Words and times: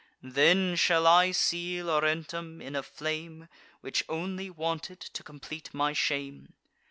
Then, 0.23 0.75
shall 0.77 1.05
I 1.05 1.29
see 1.29 1.83
Laurentum 1.83 2.59
in 2.59 2.75
a 2.75 2.81
flame, 2.81 3.47
Which 3.81 4.03
only 4.09 4.49
wanted, 4.49 4.99
to 4.99 5.21
complete 5.21 5.71
my 5.75 5.93
shame? 5.93 6.55